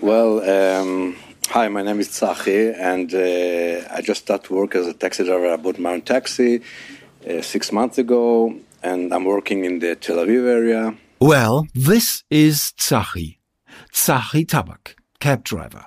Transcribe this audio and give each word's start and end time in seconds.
Well, 0.00 0.48
um, 0.48 1.16
hi, 1.48 1.66
my 1.66 1.82
name 1.82 1.98
is 1.98 2.08
Tzachi, 2.08 2.72
and 2.78 3.12
uh, 3.12 3.88
I 3.92 4.00
just 4.00 4.22
started 4.22 4.48
work 4.48 4.76
as 4.76 4.86
a 4.86 4.92
taxi 4.92 5.24
driver. 5.24 5.52
I 5.52 5.56
bought 5.56 5.80
my 5.80 5.94
own 5.94 6.02
taxi 6.02 6.62
uh, 7.28 7.42
six 7.42 7.72
months 7.72 7.98
ago, 7.98 8.54
and 8.80 9.12
I'm 9.12 9.24
working 9.24 9.64
in 9.64 9.80
the 9.80 9.96
Tel 9.96 10.18
Aviv 10.18 10.46
area. 10.48 10.94
Well, 11.20 11.66
this 11.74 12.22
is 12.30 12.72
Tzachi. 12.78 13.38
Tzachi 13.92 14.46
Tabak, 14.46 14.94
cab 15.18 15.42
driver. 15.42 15.86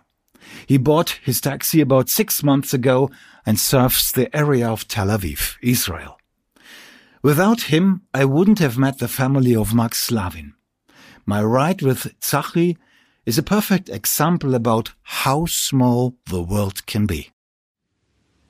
He 0.68 0.78
bought 0.78 1.20
his 1.23 1.39
taxi 1.39 1.80
about 1.80 2.09
six 2.09 2.43
months 2.43 2.73
ago 2.73 3.09
and 3.46 3.57
serves 3.57 4.12
the 4.12 4.36
area 4.36 4.68
of 4.68 4.89
Tel 4.89 5.07
Aviv, 5.07 5.55
Israel. 5.62 6.18
Without 7.23 7.62
him, 7.64 8.02
I 8.14 8.25
wouldn't 8.25 8.59
have 8.59 8.78
met 8.78 8.98
the 8.98 9.07
family 9.07 9.55
of 9.55 9.73
Mark 9.73 9.96
Slavin. 9.96 10.54
My 11.25 11.41
ride 11.41 11.82
with 11.82 12.20
Tzachi 12.20 12.75
is 13.26 13.38
a 13.38 13.44
perfect 13.44 13.90
example 13.90 14.56
about 14.56 14.94
how 15.04 15.45
small 15.45 16.16
the 16.26 16.41
world 16.41 16.86
can 16.88 17.05
be. 17.05 17.30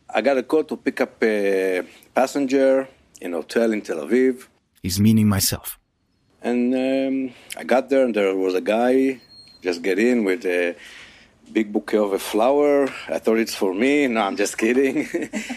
I 0.09 0.21
got 0.21 0.37
a 0.37 0.43
call 0.43 0.63
to 0.65 0.77
pick 0.77 1.01
up 1.01 1.21
a 1.23 1.83
passenger 2.13 2.87
in 3.19 3.33
a 3.33 3.37
hotel 3.37 3.71
in 3.73 3.81
Tel 3.81 3.97
Aviv. 3.97 4.47
He's 4.81 4.99
meaning 4.99 5.27
myself. 5.27 5.77
And 6.41 6.73
um, 6.73 7.33
I 7.57 7.63
got 7.63 7.89
there, 7.89 8.03
and 8.05 8.15
there 8.15 8.35
was 8.35 8.55
a 8.55 8.61
guy 8.61 9.21
just 9.61 9.81
get 9.81 9.99
in 9.99 10.23
with 10.23 10.45
a 10.45 10.75
big 11.51 11.71
bouquet 11.71 11.97
of 11.97 12.13
a 12.13 12.19
flower. 12.19 12.89
I 13.07 13.19
thought 13.19 13.37
it's 13.37 13.55
for 13.55 13.73
me. 13.73 14.07
No, 14.07 14.21
I'm 14.21 14.37
just 14.37 14.57
kidding. 14.57 15.07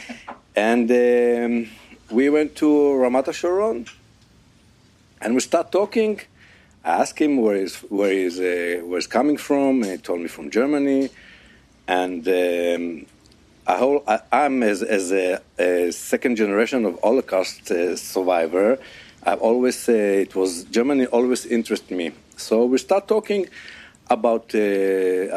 and 0.57 0.91
um, 0.91 1.71
we 2.11 2.29
went 2.31 2.55
to 2.57 2.67
Ramat 2.67 3.33
Sharon, 3.33 3.87
and 5.21 5.35
we 5.35 5.41
start 5.41 5.73
talking. 5.73 6.21
I 6.85 6.91
asked 7.01 7.19
him 7.19 7.39
where 7.39 7.57
he's 7.57 7.77
where 7.99 8.13
he's 8.13 8.39
uh, 8.39 8.83
where 8.85 8.99
he's 8.99 9.07
coming 9.07 9.39
from, 9.39 9.83
and 9.83 9.93
he 9.93 9.97
told 9.97 10.21
me 10.21 10.29
from 10.29 10.51
Germany. 10.51 11.09
And 11.89 12.27
um, 12.29 13.07
I 13.67 13.77
hold, 13.79 14.03
I, 14.07 14.21
am 14.33 14.63
as, 14.63 14.83
as 14.83 15.13
a, 15.13 15.41
a, 15.59 15.91
second 15.91 16.37
generation 16.37 16.85
of 16.85 16.99
Holocaust 17.03 17.71
uh, 17.71 17.97
survivor. 17.97 18.79
I've 19.23 19.41
always 19.41 19.89
uh, 19.89 19.93
it 19.93 20.35
was 20.35 20.65
Germany 20.65 21.07
always 21.07 21.47
interested 21.47 21.97
me. 21.97 22.13
So 22.37 22.67
we 22.67 22.77
start 22.77 23.09
talking 23.09 23.49
about 24.11 24.55
uh, 24.55 24.59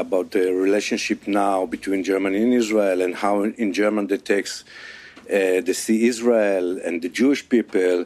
about 0.03 0.31
the 0.31 0.51
relationship 0.53 1.27
now 1.27 1.65
between 1.65 2.03
Germany 2.03 2.43
and 2.43 2.53
Israel 2.53 3.01
and 3.01 3.15
how 3.15 3.43
in 3.43 3.71
Germany 3.71 4.07
they 4.07 4.17
takes 4.17 4.65
uh, 5.29 5.61
they 5.61 5.73
see 5.73 6.07
Israel 6.07 6.79
and 6.85 7.01
the 7.01 7.09
Jewish 7.09 7.47
people 7.47 8.05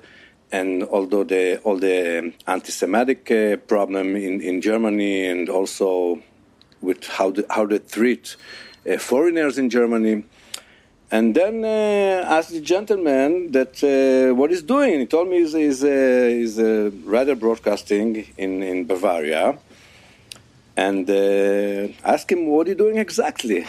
and 0.51 0.83
although 0.83 1.23
the 1.23 1.59
all 1.63 1.77
the 1.77 2.33
anti-Semitic 2.47 3.31
uh, 3.31 3.55
problem 3.67 4.15
in, 4.15 4.41
in 4.41 4.61
Germany 4.61 5.25
and 5.27 5.49
also 5.49 6.21
with 6.81 7.05
how 7.07 7.31
the, 7.31 7.45
how 7.49 7.65
they 7.65 7.79
treat 7.79 8.35
uh, 8.89 8.97
foreigners 8.97 9.57
in 9.57 9.69
Germany. 9.69 10.23
And 11.11 11.35
then 11.35 11.65
uh, 11.65 12.25
asked 12.27 12.51
the 12.51 12.61
gentleman 12.61 13.51
that 13.51 13.83
uh, 13.83 14.33
what 14.33 14.49
he's 14.49 14.63
doing. 14.63 14.99
He 15.01 15.05
told 15.05 15.27
me 15.27 15.39
he's, 15.39 15.53
he's, 15.53 15.81
he's 15.81 16.57
rather 17.03 17.35
broadcasting 17.35 18.27
in, 18.37 18.63
in 18.63 18.85
Bavaria. 18.85 19.57
And 20.77 21.09
asked 22.03 22.31
him, 22.31 22.47
what 22.47 22.67
he's 22.67 22.77
doing 22.77 22.97
exactly? 22.97 23.67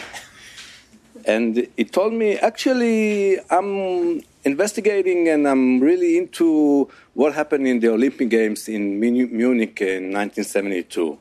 and 1.25 1.67
he 1.75 1.83
told 1.83 2.13
me, 2.13 2.37
actually, 2.37 3.39
I'm 3.49 4.21
investigating 4.43 5.29
and 5.29 5.47
I'm 5.47 5.79
really 5.79 6.17
into 6.17 6.89
what 7.13 7.33
happened 7.33 7.67
in 7.67 7.79
the 7.79 7.89
Olympic 7.89 8.29
Games 8.29 8.67
in 8.67 8.99
Munich 8.99 9.81
in 9.81 10.11
1972. 10.11 11.17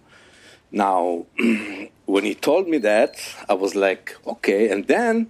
Now, 0.71 1.27
when 2.07 2.25
he 2.25 2.35
told 2.35 2.69
me 2.69 2.79
that, 2.79 3.17
I 3.49 3.55
was 3.55 3.75
like, 3.75 4.17
okay. 4.27 4.71
And 4.71 4.87
then 4.87 5.29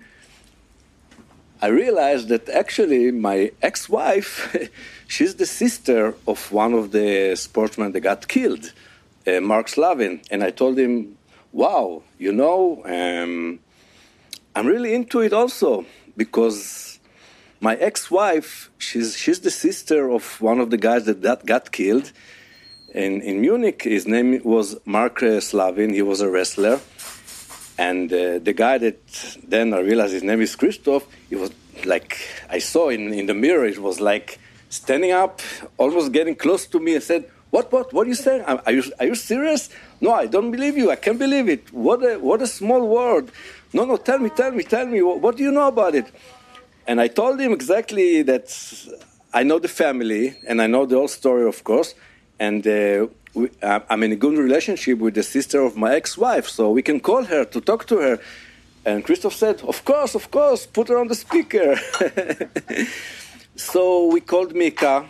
I 1.60 1.66
realized 1.66 2.28
that 2.28 2.48
actually 2.48 3.10
my 3.10 3.52
ex 3.60 3.88
wife, 3.88 4.56
she's 5.08 5.34
the 5.34 5.46
sister 5.46 6.14
of 6.26 6.50
one 6.50 6.74
of 6.74 6.92
the 6.92 7.36
sportsmen 7.36 7.92
that 7.92 8.00
got 8.00 8.28
killed, 8.28 8.72
uh, 9.26 9.40
Mark 9.40 9.68
Slavin. 9.68 10.22
And 10.30 10.42
I 10.42 10.50
told 10.50 10.78
him, 10.78 11.18
wow, 11.52 12.02
you 12.18 12.32
know, 12.32 12.82
um, 12.84 13.58
I'm 14.54 14.66
really 14.66 14.94
into 14.94 15.20
it 15.20 15.32
also 15.32 15.84
because 16.16 16.91
my 17.62 17.76
ex-wife, 17.76 18.70
she's 18.76 19.16
she's 19.16 19.40
the 19.40 19.50
sister 19.50 20.10
of 20.10 20.24
one 20.40 20.58
of 20.58 20.68
the 20.70 20.76
guys 20.76 21.04
that, 21.04 21.22
that 21.22 21.46
got 21.46 21.70
killed 21.70 22.12
in 22.92 23.22
in 23.22 23.40
Munich. 23.40 23.84
His 23.84 24.06
name 24.06 24.42
was 24.42 24.76
Mark 24.84 25.20
Slavin. 25.40 25.94
He 25.94 26.02
was 26.02 26.20
a 26.20 26.28
wrestler, 26.28 26.80
and 27.78 28.12
uh, 28.12 28.40
the 28.48 28.52
guy 28.52 28.78
that 28.78 28.98
then 29.46 29.72
I 29.72 29.78
realized 29.78 30.12
his 30.12 30.24
name 30.24 30.40
is 30.40 30.56
Christoph. 30.56 31.06
He 31.30 31.36
was 31.36 31.50
like 31.84 32.18
I 32.50 32.58
saw 32.58 32.88
in 32.88 33.14
in 33.14 33.26
the 33.26 33.34
mirror. 33.34 33.64
It 33.64 33.78
was 33.78 34.00
like 34.00 34.40
standing 34.68 35.12
up, 35.12 35.40
almost 35.78 36.10
getting 36.12 36.34
close 36.34 36.66
to 36.66 36.80
me, 36.80 36.94
and 36.96 37.02
said. 37.02 37.24
What, 37.52 37.70
what, 37.70 37.92
what 37.92 38.06
are 38.06 38.08
you 38.08 38.14
saying? 38.14 38.40
Are 38.44 38.72
you, 38.72 38.82
are 38.98 39.04
you 39.04 39.14
serious? 39.14 39.68
No, 40.00 40.10
I 40.14 40.24
don't 40.24 40.50
believe 40.50 40.74
you. 40.78 40.90
I 40.90 40.96
can't 40.96 41.18
believe 41.18 41.50
it. 41.50 41.70
What 41.70 42.02
a, 42.02 42.18
what 42.18 42.40
a 42.40 42.46
small 42.46 42.88
world. 42.88 43.30
No, 43.74 43.84
no, 43.84 43.98
tell 43.98 44.18
me, 44.18 44.30
tell 44.30 44.52
me, 44.52 44.62
tell 44.62 44.86
me. 44.86 45.02
What, 45.02 45.20
what 45.20 45.36
do 45.36 45.42
you 45.42 45.52
know 45.52 45.68
about 45.68 45.94
it? 45.94 46.06
And 46.86 47.00
I 47.00 47.08
told 47.08 47.40
him 47.40 47.52
exactly 47.52 48.22
that 48.22 48.46
I 49.32 49.42
know 49.44 49.58
the 49.58 49.68
family 49.68 50.36
and 50.46 50.60
I 50.60 50.66
know 50.66 50.84
the 50.86 50.96
whole 50.96 51.08
story, 51.08 51.46
of 51.46 51.64
course. 51.64 51.94
And 52.38 52.66
uh, 52.66 53.06
we, 53.34 53.48
I'm 53.62 54.02
in 54.02 54.12
a 54.12 54.16
good 54.16 54.36
relationship 54.36 54.98
with 54.98 55.14
the 55.14 55.22
sister 55.22 55.60
of 55.62 55.76
my 55.76 55.94
ex-wife, 55.94 56.48
so 56.48 56.70
we 56.70 56.82
can 56.82 57.00
call 57.00 57.24
her 57.24 57.44
to 57.44 57.60
talk 57.60 57.86
to 57.86 57.98
her. 57.98 58.18
And 58.84 59.04
Christoph 59.04 59.34
said, 59.34 59.62
"Of 59.62 59.84
course, 59.84 60.14
of 60.16 60.30
course, 60.30 60.66
put 60.66 60.88
her 60.88 60.98
on 60.98 61.08
the 61.08 61.14
speaker." 61.14 61.76
so 63.56 64.06
we 64.06 64.20
called 64.20 64.54
Mika, 64.54 65.06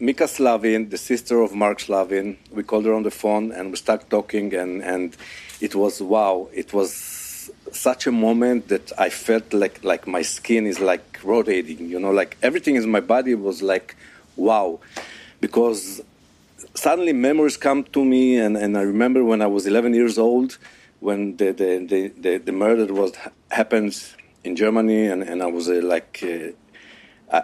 Mika 0.00 0.26
Slavin, 0.26 0.88
the 0.88 0.96
sister 0.96 1.40
of 1.42 1.54
Mark 1.54 1.80
Slavin. 1.80 2.38
We 2.50 2.62
called 2.62 2.86
her 2.86 2.94
on 2.94 3.02
the 3.02 3.10
phone 3.10 3.52
and 3.52 3.70
we 3.70 3.76
started 3.76 4.08
talking, 4.08 4.54
and 4.54 4.82
and 4.82 5.16
it 5.60 5.74
was 5.74 6.00
wow. 6.00 6.48
It 6.54 6.72
was 6.72 7.21
such 7.72 8.06
a 8.06 8.12
moment 8.12 8.68
that 8.68 8.92
I 8.98 9.08
felt 9.10 9.52
like 9.52 9.82
like 9.84 10.06
my 10.06 10.22
skin 10.22 10.66
is 10.66 10.78
like 10.80 11.20
rotating. 11.24 11.88
You 11.88 11.98
know, 11.98 12.10
like 12.10 12.36
everything 12.42 12.76
in 12.76 12.90
my 12.90 13.00
body 13.00 13.34
was 13.34 13.62
like 13.62 13.96
wow, 14.36 14.80
because 15.40 16.00
suddenly 16.74 17.12
memories 17.12 17.56
come 17.56 17.84
to 17.84 18.04
me, 18.04 18.36
and, 18.38 18.56
and 18.56 18.76
I 18.76 18.82
remember 18.82 19.24
when 19.24 19.42
I 19.42 19.46
was 19.46 19.66
11 19.66 19.94
years 19.94 20.18
old, 20.18 20.58
when 21.00 21.36
the 21.36 21.52
the 21.52 21.86
the, 21.86 22.08
the, 22.24 22.38
the 22.38 22.52
murder 22.52 22.92
was 22.92 23.12
happened 23.50 23.94
in 24.44 24.56
Germany, 24.56 25.06
and, 25.06 25.22
and 25.22 25.42
I 25.42 25.46
was 25.46 25.68
uh, 25.68 25.80
like. 25.82 26.22
Uh, 26.22 26.52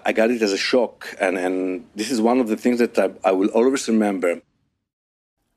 I 0.04 0.12
got 0.12 0.30
it 0.30 0.42
as 0.42 0.52
a 0.52 0.58
shock, 0.58 1.16
and, 1.18 1.38
and 1.38 1.86
this 1.94 2.10
is 2.10 2.20
one 2.20 2.40
of 2.40 2.48
the 2.48 2.58
things 2.58 2.78
that 2.78 2.98
I, 2.98 3.08
I 3.24 3.32
will 3.32 3.48
always 3.48 3.88
remember. 3.88 4.42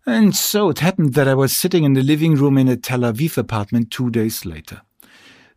And 0.06 0.36
so 0.36 0.70
it 0.70 0.80
happened 0.80 1.14
that 1.14 1.28
I 1.28 1.36
was 1.36 1.56
sitting 1.56 1.84
in 1.84 1.94
the 1.94 2.02
living 2.02 2.36
room 2.36 2.58
in 2.58 2.68
a 2.68 2.76
Tel 2.76 3.02
Aviv 3.02 3.38
apartment 3.38 3.92
two 3.92 4.10
days 4.10 4.46
later. 4.46 4.82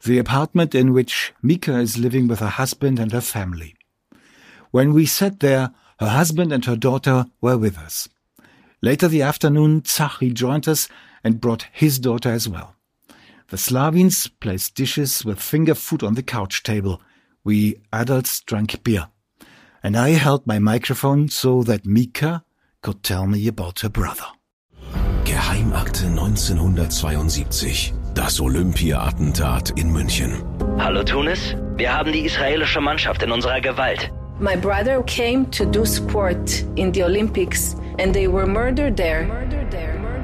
The 0.02 0.18
apartment 0.18 0.74
in 0.74 0.92
which 0.92 1.32
Mika 1.42 1.78
is 1.78 1.96
living 1.96 2.28
with 2.28 2.40
her 2.40 2.48
husband 2.48 2.98
and 2.98 3.10
her 3.12 3.22
family. 3.22 3.74
When 4.70 4.92
we 4.92 5.06
sat 5.06 5.40
there, 5.40 5.72
her 5.98 6.08
husband 6.08 6.52
and 6.52 6.64
her 6.66 6.76
daughter 6.76 7.24
were 7.40 7.56
with 7.56 7.78
us. 7.78 8.06
Later 8.82 9.08
the 9.08 9.22
afternoon, 9.22 9.80
Tzachi 9.80 10.34
joined 10.34 10.68
us 10.68 10.88
and 11.22 11.40
brought 11.40 11.68
his 11.72 11.98
daughter 11.98 12.30
as 12.30 12.46
well. 12.46 12.76
The 13.48 13.56
Slavins 13.56 14.30
placed 14.40 14.74
dishes 14.74 15.24
with 15.24 15.40
finger 15.40 15.74
food 15.74 16.02
on 16.02 16.14
the 16.14 16.22
couch 16.22 16.62
table. 16.62 17.00
We 17.44 17.80
adults 17.94 18.40
drank 18.40 18.84
beer. 18.84 19.08
And 19.82 19.96
I 19.96 20.10
held 20.10 20.46
my 20.46 20.58
microphone 20.58 21.30
so 21.30 21.62
that 21.62 21.86
Mika 21.86 22.44
could 22.84 23.02
tell 23.02 23.26
me 23.26 23.48
about 23.48 23.80
her 23.80 23.88
brother. 23.88 24.26
Geheimakte 25.24 26.06
1972. 26.06 27.94
Das 28.14 28.38
Olympia-Attentat 28.40 29.70
in 29.70 29.90
München. 29.90 30.44
Hallo 30.78 31.02
Tunis, 31.02 31.56
wir 31.76 31.92
haben 31.92 32.12
die 32.12 32.26
israelische 32.26 32.80
Mannschaft 32.80 33.22
in 33.22 33.32
unserer 33.32 33.60
Gewalt. 33.60 34.10
My 34.38 34.54
brother 34.54 35.02
came 35.04 35.50
to 35.50 35.64
do 35.64 35.86
sport 35.86 36.64
in 36.76 36.92
the 36.92 37.04
Olympics 37.04 37.74
and 37.98 38.12
they 38.12 38.28
were 38.28 38.46
murdered 38.46 38.96
there. 38.96 39.26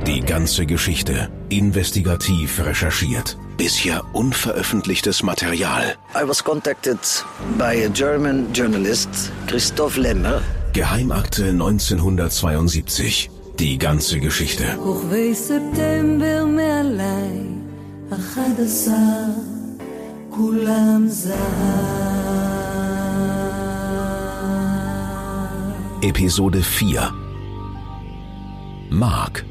Die 0.06 0.20
ganze 0.20 0.66
Geschichte 0.66 1.30
investigativ 1.48 2.60
recherchiert. 2.60 3.38
Bisher 3.56 4.02
unveröffentlichtes 4.12 5.22
Material. 5.22 5.94
I 6.14 6.24
was 6.24 6.44
contacted 6.44 6.98
by 7.58 7.84
a 7.84 7.88
German 7.88 8.52
journalist, 8.52 9.32
Christoph 9.46 9.96
Lemmer. 9.96 10.42
Geheimakte 10.72 11.48
1972. 11.48 13.28
Die 13.58 13.76
ganze 13.76 14.20
Geschichte. 14.20 14.64
Episode 26.02 26.62
4 26.62 27.14
Mark 28.90 29.44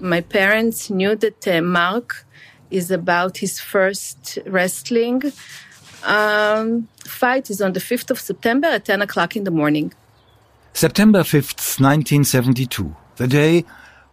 My 0.00 0.20
parents 0.20 0.90
knew 0.90 1.16
that 1.16 1.46
uh, 1.46 1.62
Mark 1.62 2.26
is 2.70 2.90
about 2.90 3.38
his 3.38 3.58
first 3.58 4.38
wrestling 4.46 5.32
um, 6.04 6.88
fight 7.04 7.50
is 7.50 7.60
on 7.60 7.72
the 7.72 7.80
5th 7.80 8.10
of 8.10 8.20
September 8.20 8.68
at 8.68 8.84
10 8.84 9.02
o'clock 9.02 9.36
in 9.36 9.44
the 9.44 9.50
morning. 9.50 9.92
September 10.72 11.20
5th, 11.20 11.80
1972, 11.80 12.96
the 13.16 13.28
day 13.28 13.64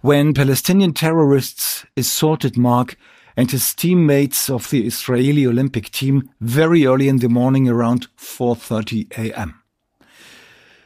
when 0.02 0.34
Palestinian 0.34 0.94
terrorists 0.94 1.86
assaulted 1.96 2.58
Mark 2.58 2.98
and 3.36 3.52
his 3.52 3.74
teammates 3.74 4.50
of 4.50 4.70
the 4.70 4.86
Israeli 4.86 5.46
Olympic 5.48 5.90
team 5.92 6.30
very 6.42 6.86
early 6.86 7.08
in 7.08 7.18
the 7.18 7.30
morning 7.30 7.70
around 7.70 8.08
4:30 8.18 9.08
a.m. 9.18 9.62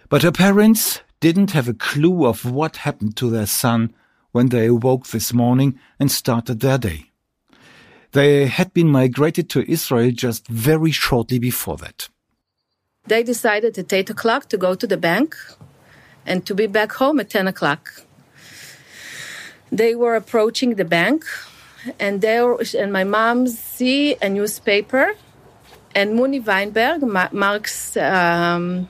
But 0.09 0.21
her 0.21 0.31
parents 0.31 1.01
didn't 1.19 1.51
have 1.51 1.67
a 1.67 1.73
clue 1.73 2.25
of 2.25 2.45
what 2.45 2.77
happened 2.77 3.15
to 3.17 3.29
their 3.29 3.47
son 3.47 3.93
when 4.31 4.49
they 4.49 4.67
awoke 4.67 5.07
this 5.07 5.33
morning 5.33 5.79
and 5.99 6.11
started 6.11 6.59
their 6.59 6.77
day. 6.77 7.12
They 8.13 8.45
had 8.45 8.73
been 8.73 8.89
migrated 8.89 9.49
to 9.49 9.69
Israel 9.69 10.11
just 10.11 10.47
very 10.47 10.91
shortly 10.91 11.39
before 11.39 11.77
that. 11.77 12.09
They 13.07 13.23
decided 13.23 13.77
at 13.77 13.91
8 13.91 14.11
o'clock 14.11 14.49
to 14.49 14.57
go 14.57 14.75
to 14.75 14.87
the 14.87 14.97
bank 14.97 15.35
and 16.25 16.45
to 16.45 16.55
be 16.55 16.67
back 16.67 16.93
home 16.93 17.19
at 17.19 17.29
10 17.31 17.47
o'clock. 17.47 18.03
They 19.71 19.95
were 19.95 20.15
approaching 20.15 20.75
the 20.75 20.85
bank 20.85 21.25
and 21.99 22.21
there 22.21 22.55
and 22.77 22.93
my 22.93 23.03
mom 23.03 23.47
see 23.47 24.15
a 24.21 24.29
newspaper 24.29 25.15
and 25.95 26.15
Muni 26.15 26.39
Weinberg, 26.39 27.01
Mark's 27.33 27.97
um, 27.97 28.87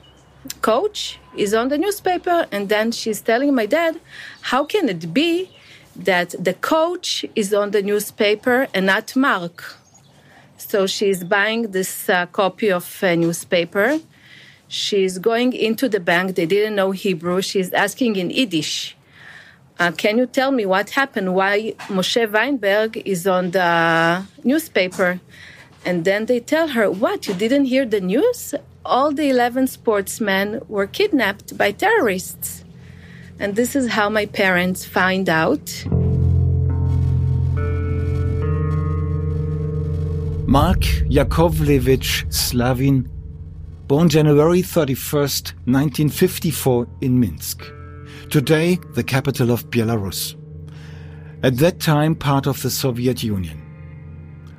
coach, 0.60 1.18
is 1.36 1.54
on 1.54 1.68
the 1.68 1.78
newspaper 1.78 2.46
and 2.52 2.68
then 2.68 2.92
she's 2.92 3.20
telling 3.20 3.54
my 3.54 3.66
dad, 3.66 4.00
how 4.42 4.64
can 4.64 4.88
it 4.88 5.12
be 5.12 5.50
that 5.96 6.34
the 6.38 6.54
coach 6.54 7.24
is 7.34 7.54
on 7.54 7.70
the 7.70 7.82
newspaper 7.82 8.68
and 8.74 8.86
not 8.86 9.14
Mark. 9.14 9.76
So 10.56 10.86
she's 10.86 11.22
buying 11.22 11.70
this 11.72 12.08
uh, 12.08 12.26
copy 12.26 12.70
of 12.70 13.02
a 13.02 13.16
newspaper. 13.16 14.00
She's 14.68 15.18
going 15.18 15.52
into 15.52 15.88
the 15.88 16.00
bank. 16.00 16.36
They 16.36 16.46
didn't 16.46 16.74
know 16.74 16.90
Hebrew. 16.90 17.42
She's 17.42 17.72
asking 17.72 18.16
in 18.16 18.30
Yiddish. 18.30 18.96
Uh, 19.78 19.92
can 19.92 20.18
you 20.18 20.26
tell 20.26 20.52
me 20.52 20.64
what 20.66 20.90
happened? 20.90 21.34
Why 21.34 21.74
Moshe 21.88 22.30
Weinberg 22.30 22.96
is 23.04 23.26
on 23.26 23.50
the 23.50 24.24
newspaper? 24.42 25.20
And 25.84 26.04
then 26.04 26.26
they 26.26 26.40
tell 26.40 26.68
her, 26.68 26.90
What? 26.90 27.28
You 27.28 27.34
didn't 27.34 27.66
hear 27.66 27.84
the 27.84 28.00
news? 28.00 28.54
All 28.84 29.12
the 29.12 29.28
11 29.28 29.66
sportsmen 29.66 30.60
were 30.68 30.86
kidnapped 30.86 31.56
by 31.58 31.72
terrorists. 31.72 32.63
And 33.38 33.56
this 33.56 33.74
is 33.74 33.90
how 33.90 34.08
my 34.08 34.26
parents 34.26 34.84
find 34.84 35.28
out. 35.28 35.84
Mark 40.46 40.80
Yakovlevich 41.10 42.32
Slavin, 42.32 43.08
born 43.88 44.08
January 44.08 44.62
31st, 44.62 45.54
1954 45.66 46.86
in 47.00 47.18
Minsk, 47.18 47.64
today 48.30 48.78
the 48.94 49.02
capital 49.02 49.50
of 49.50 49.68
Belarus. 49.70 50.36
At 51.42 51.56
that 51.58 51.80
time 51.80 52.14
part 52.14 52.46
of 52.46 52.62
the 52.62 52.70
Soviet 52.70 53.22
Union. 53.22 53.60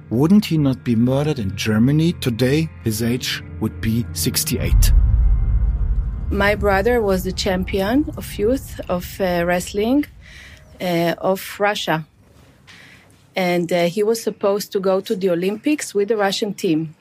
Wouldn't 0.10 0.46
he 0.46 0.58
not 0.58 0.84
be 0.84 0.96
murdered 0.96 1.40
in 1.40 1.56
Germany? 1.56 2.14
Today 2.14 2.70
his 2.84 3.02
age 3.02 3.42
would 3.60 3.80
be 3.80 4.06
68. 4.14 4.92
My 6.32 6.56
brother 6.56 7.04
was 7.04 7.24
the 7.24 7.32
champion 7.32 8.12
of 8.18 8.40
youth 8.40 8.82
of 8.90 9.22
uh, 9.22 9.44
wrestling 9.46 10.06
uh, 10.82 11.14
of 11.20 11.60
Russia. 11.60 12.08
And 13.36 13.72
uh, 13.72 13.86
he 13.86 14.02
was 14.02 14.24
supposed 14.24 14.72
to 14.72 14.80
go 14.80 15.02
to 15.02 15.16
the 15.16 15.30
Olympics 15.30 15.94
with 15.94 16.08
the 16.08 16.18
Russian 16.18 16.56
team. 16.56 16.96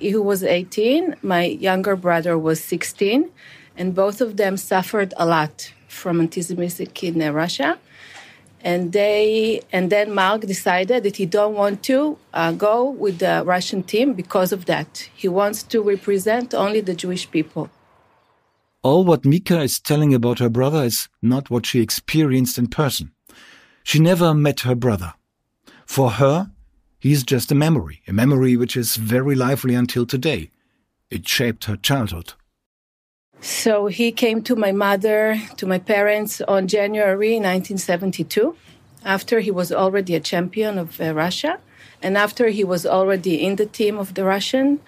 He 0.00 0.16
was 0.16 0.42
18, 0.42 1.16
my 1.22 1.44
younger 1.44 1.94
brother 1.94 2.36
was 2.36 2.62
16, 2.64 3.30
and 3.76 3.94
both 3.94 4.20
of 4.20 4.36
them 4.36 4.56
suffered 4.56 5.14
a 5.16 5.24
lot 5.24 5.72
from 5.86 6.20
anti-Semitic 6.20 7.04
in 7.04 7.22
uh, 7.22 7.30
Russia. 7.30 7.78
And 8.60 8.92
they 8.92 9.60
and 9.72 9.88
then 9.88 10.12
Mark 10.12 10.40
decided 10.40 11.04
that 11.04 11.16
he 11.16 11.26
don't 11.26 11.54
want 11.54 11.84
to 11.84 12.18
uh, 12.34 12.50
go 12.50 12.90
with 12.90 13.20
the 13.20 13.44
Russian 13.46 13.84
team 13.84 14.14
because 14.14 14.50
of 14.50 14.64
that. 14.64 15.08
He 15.14 15.28
wants 15.28 15.62
to 15.64 15.80
represent 15.80 16.52
only 16.54 16.80
the 16.80 16.94
Jewish 16.94 17.30
people. 17.30 17.70
All 18.86 19.02
what 19.02 19.24
Mika 19.24 19.62
is 19.62 19.80
telling 19.80 20.14
about 20.14 20.38
her 20.38 20.48
brother 20.48 20.84
is 20.84 21.08
not 21.20 21.50
what 21.50 21.66
she 21.66 21.80
experienced 21.80 22.56
in 22.56 22.68
person. 22.68 23.10
She 23.82 23.98
never 23.98 24.32
met 24.32 24.60
her 24.60 24.76
brother. 24.76 25.14
For 25.84 26.08
her, 26.22 26.52
he 27.00 27.10
is 27.10 27.24
just 27.24 27.50
a 27.50 27.56
memory, 27.56 28.02
a 28.06 28.12
memory 28.12 28.56
which 28.56 28.76
is 28.76 28.94
very 28.94 29.34
lively 29.34 29.74
until 29.74 30.06
today. 30.06 30.52
It 31.10 31.26
shaped 31.26 31.64
her 31.64 31.76
childhood. 31.76 32.34
So 33.40 33.88
he 33.88 34.12
came 34.12 34.40
to 34.42 34.54
my 34.54 34.70
mother, 34.70 35.42
to 35.56 35.66
my 35.66 35.80
parents 35.80 36.40
on 36.42 36.68
January 36.68 37.40
1972, 37.40 38.54
after 39.04 39.40
he 39.40 39.50
was 39.50 39.72
already 39.72 40.14
a 40.14 40.20
champion 40.20 40.78
of 40.78 41.00
uh, 41.00 41.12
Russia, 41.12 41.58
and 42.00 42.16
after 42.16 42.50
he 42.50 42.62
was 42.62 42.86
already 42.86 43.44
in 43.44 43.56
the 43.56 43.66
team 43.66 43.98
of 43.98 44.14
the 44.14 44.22
Russian 44.22 44.78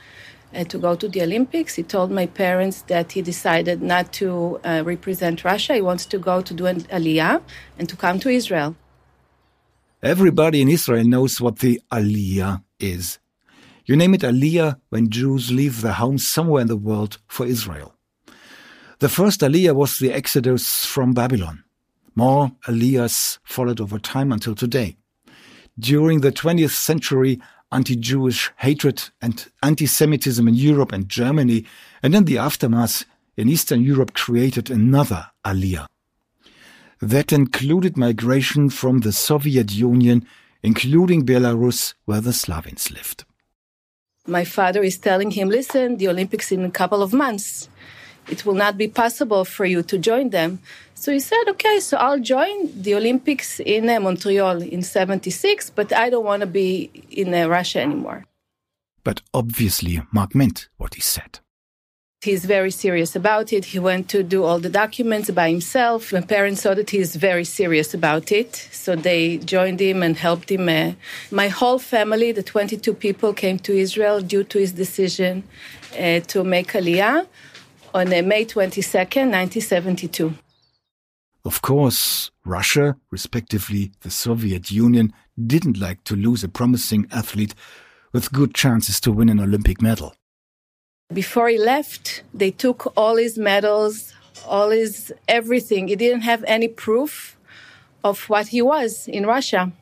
uh, 0.54 0.64
to 0.64 0.78
go 0.78 0.94
to 0.96 1.08
the 1.08 1.22
Olympics. 1.22 1.74
He 1.74 1.82
told 1.82 2.10
my 2.10 2.26
parents 2.26 2.82
that 2.82 3.12
he 3.12 3.22
decided 3.22 3.82
not 3.82 4.12
to 4.14 4.60
uh, 4.64 4.82
represent 4.84 5.44
Russia. 5.44 5.74
He 5.74 5.80
wants 5.80 6.06
to 6.06 6.18
go 6.18 6.40
to 6.40 6.54
do 6.54 6.66
an 6.66 6.82
Aliyah 6.82 7.42
and 7.78 7.88
to 7.88 7.96
come 7.96 8.18
to 8.20 8.28
Israel. 8.28 8.76
Everybody 10.02 10.60
in 10.62 10.68
Israel 10.68 11.04
knows 11.04 11.40
what 11.40 11.58
the 11.58 11.80
Aliyah 11.90 12.62
is. 12.78 13.18
You 13.84 13.96
name 13.96 14.14
it 14.14 14.20
Aliyah 14.20 14.78
when 14.90 15.10
Jews 15.10 15.50
leave 15.50 15.80
their 15.80 15.92
homes 15.92 16.26
somewhere 16.26 16.62
in 16.62 16.68
the 16.68 16.76
world 16.76 17.18
for 17.26 17.46
Israel. 17.46 17.94
The 19.00 19.08
first 19.08 19.40
Aliyah 19.40 19.74
was 19.74 19.98
the 19.98 20.12
exodus 20.12 20.84
from 20.84 21.14
Babylon. 21.14 21.64
More 22.14 22.52
Aliyahs 22.66 23.38
followed 23.44 23.80
over 23.80 23.98
time 23.98 24.32
until 24.32 24.54
today. 24.54 24.96
During 25.78 26.20
the 26.20 26.32
20th 26.32 26.74
century, 26.74 27.40
anti-Jewish 27.70 28.50
hatred 28.56 29.03
and 29.20 29.47
anti-Semitism 29.62 30.47
in 30.49 30.55
Europe 30.55 30.93
and 30.93 31.09
Germany, 31.09 31.65
and 32.03 32.15
in 32.15 32.25
the 32.25 32.38
aftermath 32.38 33.05
in 33.37 33.49
Eastern 33.49 33.82
Europe 33.82 34.15
created 34.15 34.70
another 34.70 35.26
aliyah. 35.44 35.87
That 37.00 37.32
included 37.32 37.97
migration 37.97 38.70
from 38.70 39.00
the 39.00 39.12
Soviet 39.12 39.73
Union, 39.73 40.27
including 40.63 41.25
Belarus, 41.25 41.94
where 42.05 42.20
the 42.20 42.32
Slavins 42.32 42.91
lived. 42.91 43.25
My 44.27 44.44
father 44.44 44.82
is 44.82 44.98
telling 44.98 45.31
him, 45.31 45.48
listen, 45.48 45.96
the 45.96 46.08
Olympics 46.08 46.51
in 46.51 46.65
a 46.65 46.70
couple 46.70 47.03
of 47.03 47.13
months. 47.13 47.69
It 48.29 48.44
will 48.44 48.55
not 48.55 48.77
be 48.77 48.89
possible 48.89 49.44
for 49.44 49.65
you 49.65 49.82
to 49.84 49.96
join 49.96 50.31
them. 50.31 50.60
So 50.98 51.12
he 51.12 51.20
said, 51.20 51.44
okay, 51.50 51.78
so 51.78 51.96
I'll 51.96 52.19
join 52.19 52.82
the 52.82 52.96
Olympics 52.96 53.60
in 53.60 53.88
uh, 53.88 54.00
Montreal 54.00 54.62
in 54.62 54.82
76, 54.82 55.70
but 55.70 55.93
I 55.93 56.10
don't 56.10 56.24
want 56.24 56.40
to 56.40 56.46
be 56.48 56.90
in 57.08 57.32
uh, 57.32 57.46
Russia 57.46 57.81
anymore. 57.81 58.24
But 59.05 59.22
obviously, 59.32 60.02
Mark 60.10 60.34
meant 60.34 60.69
what 60.76 60.94
he 60.94 61.00
said. 61.00 61.38
He's 62.20 62.44
very 62.44 62.72
serious 62.72 63.14
about 63.14 63.52
it. 63.52 63.67
He 63.67 63.78
went 63.78 64.08
to 64.08 64.24
do 64.24 64.43
all 64.43 64.58
the 64.58 64.69
documents 64.69 65.31
by 65.31 65.50
himself. 65.50 66.12
My 66.12 66.20
parents 66.20 66.62
saw 66.62 66.74
that 66.74 66.90
he's 66.90 67.14
very 67.14 67.44
serious 67.44 67.94
about 67.94 68.32
it. 68.32 68.56
So 68.72 68.96
they 68.96 69.38
joined 69.38 69.78
him 69.78 70.02
and 70.02 70.17
helped 70.17 70.50
him. 70.50 70.69
Uh, 70.69 70.94
my 71.31 71.46
whole 71.46 71.78
family, 71.78 72.32
the 72.32 72.43
22 72.43 72.93
people, 72.94 73.32
came 73.32 73.60
to 73.60 73.72
Israel 73.72 74.20
due 74.20 74.43
to 74.43 74.58
his 74.58 74.72
decision 74.72 75.44
uh, 75.93 76.19
to 76.26 76.43
make 76.43 76.72
Aliyah 76.72 77.24
on 77.94 78.08
uh, 78.08 78.22
May 78.22 78.44
22nd, 78.44 79.31
1972. 79.31 80.34
Of 81.44 81.62
course, 81.62 82.30
Russia, 82.44 82.96
respectively 83.10 83.92
the 84.00 84.10
Soviet 84.10 84.70
Union, 84.70 85.12
didn't 85.36 85.78
like 85.78 86.04
to 86.04 86.16
lose 86.16 86.42
a 86.44 86.48
promising 86.48 87.06
athlete 87.10 87.54
with 88.12 88.32
good 88.32 88.54
chances 88.54 89.00
to 89.00 89.12
win 89.12 89.28
an 89.28 89.40
Olympic 89.40 89.80
medal. 89.80 90.14
Before 91.12 91.48
he 91.48 91.58
left, 91.58 92.22
they 92.34 92.50
took 92.50 92.92
all 92.96 93.16
his 93.16 93.38
medals, 93.38 94.12
all 94.46 94.70
his 94.70 95.12
everything. 95.26 95.88
He 95.88 95.96
didn't 95.96 96.22
have 96.22 96.44
any 96.46 96.68
proof 96.68 97.36
of 98.04 98.28
what 98.28 98.48
he 98.48 98.62
was 98.62 99.08
in 99.08 99.26
Russia. 99.26 99.72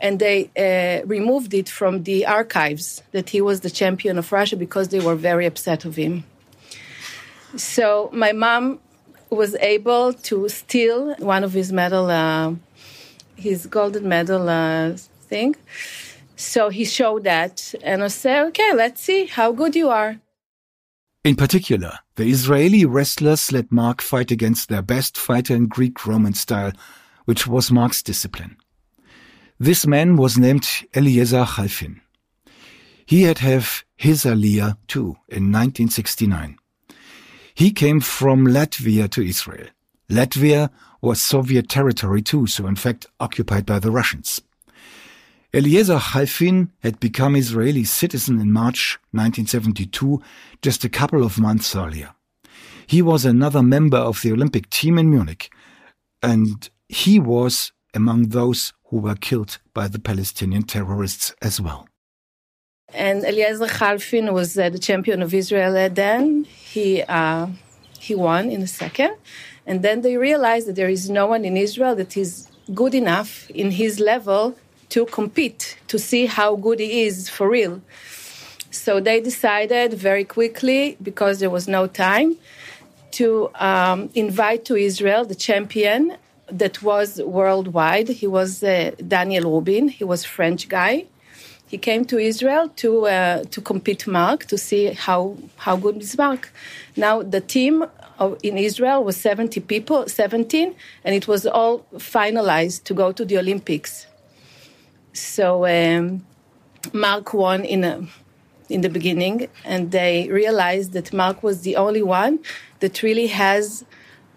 And 0.00 0.20
they 0.20 0.50
uh, 0.56 1.06
removed 1.06 1.54
it 1.54 1.68
from 1.68 2.04
the 2.04 2.26
archives 2.26 3.02
that 3.12 3.30
he 3.30 3.40
was 3.40 3.60
the 3.60 3.70
champion 3.70 4.18
of 4.18 4.30
Russia 4.30 4.56
because 4.56 4.88
they 4.88 5.00
were 5.00 5.16
very 5.16 5.46
upset 5.46 5.84
of 5.84 5.96
him. 5.96 6.24
So 7.56 8.10
my 8.12 8.32
mom 8.32 8.80
was 9.30 9.54
able 9.56 10.12
to 10.12 10.48
steal 10.48 11.14
one 11.16 11.44
of 11.44 11.52
his 11.52 11.72
medal, 11.72 12.10
uh, 12.10 12.54
his 13.36 13.66
golden 13.66 14.08
medal 14.08 14.48
uh, 14.48 14.96
thing. 15.28 15.56
So 16.36 16.68
he 16.68 16.84
showed 16.84 17.24
that, 17.24 17.74
and 17.82 18.02
I 18.02 18.08
said, 18.08 18.46
"Okay, 18.48 18.72
let's 18.74 19.02
see 19.02 19.26
how 19.26 19.52
good 19.52 19.74
you 19.74 19.88
are." 19.88 20.20
In 21.24 21.36
particular, 21.36 21.98
the 22.14 22.26
Israeli 22.26 22.84
wrestlers 22.84 23.52
let 23.52 23.72
Mark 23.72 24.00
fight 24.00 24.30
against 24.30 24.68
their 24.68 24.82
best 24.82 25.18
fighter 25.18 25.54
in 25.54 25.66
Greek-Roman 25.66 26.34
style, 26.34 26.72
which 27.24 27.46
was 27.46 27.72
Mark's 27.72 28.02
discipline. 28.02 28.56
This 29.58 29.86
man 29.86 30.16
was 30.16 30.38
named 30.38 30.68
Eliezer 30.94 31.44
Chalfin. 31.44 32.00
He 33.04 33.22
had 33.22 33.38
have 33.38 33.84
his 33.96 34.24
Aliyah 34.24 34.76
too 34.86 35.16
in 35.28 35.50
1969. 35.50 36.57
He 37.58 37.72
came 37.72 37.98
from 37.98 38.46
Latvia 38.46 39.10
to 39.10 39.20
Israel. 39.20 39.66
Latvia 40.08 40.70
was 41.02 41.20
Soviet 41.20 41.68
territory 41.68 42.22
too, 42.22 42.46
so 42.46 42.68
in 42.68 42.76
fact 42.76 43.08
occupied 43.18 43.66
by 43.66 43.80
the 43.80 43.90
Russians. 43.90 44.40
Eliezer 45.52 45.98
Chalfin 45.98 46.68
had 46.84 47.00
become 47.00 47.34
Israeli 47.34 47.82
citizen 47.82 48.40
in 48.40 48.52
March 48.52 49.00
1972, 49.10 50.22
just 50.62 50.84
a 50.84 50.88
couple 50.88 51.24
of 51.24 51.40
months 51.40 51.74
earlier. 51.74 52.14
He 52.86 53.02
was 53.02 53.24
another 53.24 53.64
member 53.64 53.98
of 53.98 54.22
the 54.22 54.30
Olympic 54.30 54.70
team 54.70 54.96
in 54.96 55.10
Munich, 55.10 55.50
and 56.22 56.70
he 56.88 57.18
was 57.18 57.72
among 57.92 58.28
those 58.28 58.72
who 58.84 58.98
were 58.98 59.16
killed 59.16 59.58
by 59.74 59.88
the 59.88 59.98
Palestinian 59.98 60.62
terrorists 60.62 61.34
as 61.42 61.60
well. 61.60 61.88
And 62.94 63.22
Eliezer 63.24 63.66
Chalfin 63.66 64.32
was 64.32 64.58
uh, 64.58 64.70
the 64.70 64.78
champion 64.78 65.20
of 65.20 65.34
Israel 65.34 65.90
then. 65.90 66.44
He 66.44 67.02
uh, 67.02 67.48
he 68.00 68.14
won 68.14 68.50
in 68.50 68.62
a 68.62 68.66
second, 68.66 69.14
and 69.66 69.82
then 69.82 70.00
they 70.00 70.16
realized 70.16 70.66
that 70.68 70.76
there 70.76 70.88
is 70.88 71.10
no 71.10 71.26
one 71.26 71.44
in 71.44 71.56
Israel 71.56 71.94
that 71.96 72.16
is 72.16 72.48
good 72.74 72.94
enough 72.94 73.50
in 73.50 73.72
his 73.72 74.00
level 74.00 74.56
to 74.88 75.04
compete 75.04 75.76
to 75.88 75.98
see 75.98 76.24
how 76.26 76.56
good 76.56 76.80
he 76.80 77.02
is 77.02 77.28
for 77.28 77.50
real. 77.50 77.82
So 78.70 79.00
they 79.00 79.20
decided 79.20 79.92
very 79.92 80.24
quickly, 80.24 80.96
because 81.02 81.40
there 81.40 81.50
was 81.50 81.68
no 81.68 81.86
time, 81.86 82.36
to 83.12 83.50
um, 83.54 84.08
invite 84.14 84.64
to 84.66 84.76
Israel 84.76 85.26
the 85.26 85.34
champion 85.34 86.16
that 86.50 86.82
was 86.82 87.20
worldwide. 87.20 88.08
He 88.08 88.26
was 88.26 88.62
uh, 88.62 88.92
Daniel 89.06 89.52
Robin. 89.54 89.88
He 89.88 90.04
was 90.04 90.24
French 90.24 90.70
guy. 90.70 91.06
He 91.68 91.78
came 91.78 92.04
to 92.06 92.18
Israel 92.18 92.68
to 92.76 93.06
uh, 93.06 93.44
to 93.44 93.60
compete 93.60 94.06
Mark 94.06 94.46
to 94.46 94.56
see 94.56 94.86
how 95.06 95.36
how 95.56 95.76
good 95.76 95.96
is 96.02 96.16
Mark. 96.16 96.52
Now 96.96 97.22
the 97.22 97.40
team 97.40 97.84
of, 98.18 98.38
in 98.42 98.58
Israel 98.58 99.04
was 99.04 99.16
70 99.16 99.60
people, 99.60 100.08
17, 100.08 100.74
and 101.04 101.14
it 101.14 101.28
was 101.28 101.46
all 101.46 101.86
finalized 101.94 102.84
to 102.84 102.94
go 102.94 103.12
to 103.12 103.24
the 103.24 103.38
Olympics. 103.38 104.06
So 105.12 105.66
um, 105.66 106.24
Mark 106.92 107.34
won 107.34 107.64
in 107.64 107.84
a, 107.84 108.06
in 108.68 108.80
the 108.80 108.88
beginning, 108.88 109.48
and 109.64 109.90
they 109.90 110.28
realized 110.30 110.92
that 110.92 111.12
Mark 111.12 111.42
was 111.42 111.62
the 111.62 111.76
only 111.76 112.02
one 112.02 112.40
that 112.80 113.02
really 113.02 113.28
has 113.28 113.84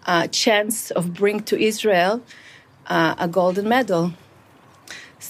a 0.06 0.28
chance 0.28 0.90
of 0.90 1.14
bring 1.14 1.40
to 1.44 1.60
Israel 1.60 2.22
uh, 2.86 3.14
a 3.18 3.28
golden 3.28 3.68
medal. 3.68 4.12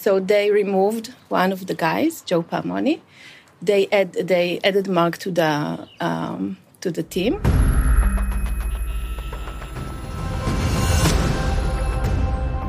So 0.03 0.19
they 0.19 0.51
removed 0.51 1.15
one 1.29 1.53
of 1.53 1.61
the 1.69 1.75
guys, 1.75 2.23
Joe 2.23 2.43
Palmoni. 2.43 3.01
They 3.61 3.87
add, 3.93 4.13
they 4.15 4.59
added 4.65 4.89
Mark 4.89 5.19
to 5.19 5.31
the 5.31 5.89
um, 6.01 6.57
to 6.81 6.91
the 6.91 7.05
team. 7.05 7.41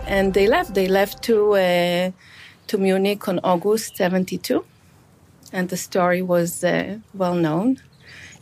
And 0.05 0.35
they 0.35 0.45
left. 0.45 0.75
They 0.75 0.87
left 0.87 1.23
to 1.23 1.37
uh, 1.53 2.11
to 2.67 2.77
Munich 2.77 3.27
on 3.27 3.39
August 3.43 3.97
72. 3.97 4.63
And 5.51 5.69
the 5.69 5.77
story 5.77 6.21
was 6.21 6.63
uh, 6.63 6.99
well 7.13 7.35
known. 7.35 7.79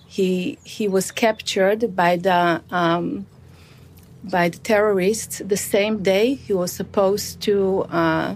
He, 0.08 0.58
he 0.64 0.88
was 0.88 1.12
captured 1.12 1.96
by 1.96 2.18
the, 2.18 2.62
um, 2.70 3.26
by 4.24 4.50
the 4.50 4.58
terrorists 4.58 5.42
the 5.46 5.58
same 5.58 6.04
day 6.04 6.36
he 6.36 6.54
was 6.54 6.72
supposed 6.72 7.42
to, 7.42 7.86
uh, 7.90 8.36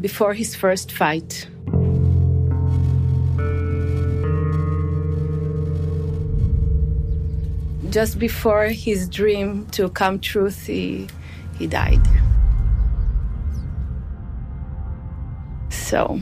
before 0.00 0.34
his 0.34 0.54
first 0.54 0.92
fight. 0.92 1.48
Just 7.90 8.18
before 8.18 8.66
his 8.66 9.08
dream 9.08 9.66
to 9.72 9.88
come 9.88 10.20
true, 10.20 10.50
he, 10.50 11.08
he 11.58 11.66
died. 11.66 12.06
so 15.88 16.20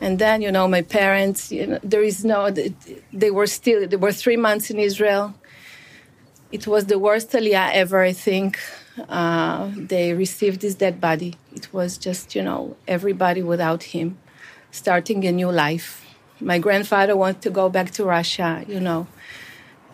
and 0.00 0.18
then 0.18 0.40
you 0.40 0.52
know 0.52 0.68
my 0.68 0.82
parents 0.82 1.50
you 1.50 1.66
know 1.66 1.80
there 1.82 2.02
is 2.02 2.24
no 2.24 2.40
they 3.22 3.30
were 3.30 3.50
still 3.58 3.86
they 3.88 3.96
were 3.96 4.12
three 4.12 4.36
months 4.36 4.70
in 4.70 4.78
israel 4.78 5.34
it 6.52 6.64
was 6.66 6.86
the 6.86 6.98
worst 6.98 7.28
aliyah 7.32 7.70
ever 7.82 8.00
i 8.02 8.12
think 8.12 8.50
uh, 9.08 9.70
they 9.76 10.12
received 10.12 10.62
his 10.62 10.74
dead 10.74 11.00
body 11.00 11.34
it 11.54 11.72
was 11.72 11.98
just 11.98 12.34
you 12.34 12.42
know 12.42 12.76
everybody 12.86 13.42
without 13.42 13.82
him 13.82 14.18
starting 14.70 15.24
a 15.24 15.32
new 15.32 15.50
life 15.50 16.04
my 16.40 16.58
grandfather 16.58 17.16
wanted 17.16 17.42
to 17.42 17.50
go 17.50 17.68
back 17.68 17.90
to 17.90 18.04
russia 18.04 18.64
you 18.68 18.80
know 18.80 19.06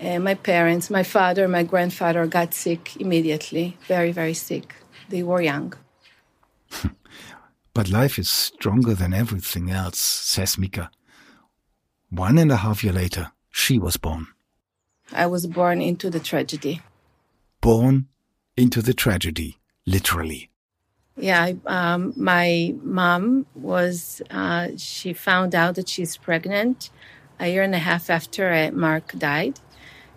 and 0.00 0.24
my 0.24 0.34
parents 0.34 0.90
my 0.90 1.02
father 1.02 1.46
my 1.48 1.62
grandfather 1.62 2.26
got 2.26 2.54
sick 2.54 2.96
immediately 2.96 3.76
very 3.86 4.12
very 4.12 4.34
sick 4.34 4.74
they 5.08 5.22
were 5.22 5.42
young 5.42 5.72
But 7.74 7.88
life 7.88 8.18
is 8.18 8.28
stronger 8.28 8.94
than 8.94 9.14
everything 9.14 9.70
else, 9.70 9.98
says 9.98 10.58
Mika. 10.58 10.90
One 12.10 12.36
and 12.36 12.52
a 12.52 12.56
half 12.56 12.84
year 12.84 12.92
later, 12.92 13.32
she 13.50 13.78
was 13.78 13.96
born. 13.96 14.26
I 15.10 15.26
was 15.26 15.46
born 15.46 15.80
into 15.80 16.10
the 16.10 16.20
tragedy. 16.20 16.82
Born 17.62 18.08
into 18.56 18.82
the 18.82 18.94
tragedy, 18.94 19.58
literally. 19.86 20.50
Yeah, 21.16 21.52
um, 21.66 22.14
my 22.16 22.74
mom 22.82 23.46
was, 23.54 24.22
uh, 24.30 24.68
she 24.76 25.12
found 25.12 25.54
out 25.54 25.74
that 25.74 25.88
she's 25.88 26.16
pregnant 26.16 26.90
a 27.38 27.48
year 27.48 27.62
and 27.62 27.74
a 27.74 27.78
half 27.78 28.08
after 28.08 28.70
Mark 28.72 29.12
died. 29.18 29.60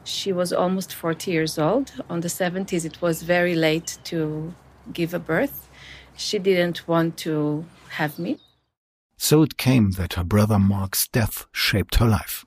She 0.03 0.31
was 0.31 0.53
almost 0.53 0.93
40 0.93 1.31
years 1.31 1.57
old. 1.57 1.91
On 2.09 2.21
the 2.21 2.27
70s, 2.27 2.85
it 2.85 3.01
was 3.01 3.23
very 3.23 3.55
late 3.55 3.97
to 4.05 4.53
give 4.93 5.13
a 5.13 5.19
birth 5.19 5.65
she 6.17 6.39
didn't 6.39 6.87
want 6.87 7.17
to 7.17 7.65
have 7.89 8.17
me. 8.17 8.39
So 9.17 9.43
it 9.43 9.57
came 9.57 9.91
that 9.91 10.13
her 10.13 10.23
brother 10.23 10.59
Mark's 10.59 11.07
death 11.07 11.45
shaped 11.51 11.95
her 11.95 12.07
life. 12.07 12.45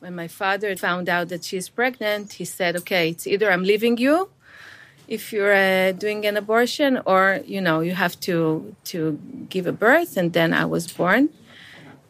When 0.00 0.14
my 0.14 0.28
father 0.28 0.74
found 0.76 1.08
out 1.08 1.28
that 1.28 1.44
she's 1.44 1.68
pregnant, 1.68 2.34
he 2.34 2.44
said, 2.44 2.74
okay, 2.76 3.10
it's 3.10 3.26
either 3.26 3.50
I'm 3.50 3.64
leaving 3.64 3.98
you 3.98 4.30
if 5.10 5.32
you're 5.32 5.52
uh, 5.52 5.90
doing 5.92 6.24
an 6.24 6.36
abortion 6.36 7.00
or, 7.04 7.40
you 7.44 7.60
know, 7.60 7.80
you 7.80 7.94
have 7.94 8.18
to, 8.20 8.74
to 8.84 9.18
give 9.50 9.66
a 9.66 9.72
birth. 9.72 10.16
And 10.16 10.32
then 10.32 10.54
I 10.54 10.64
was 10.64 10.90
born. 10.90 11.28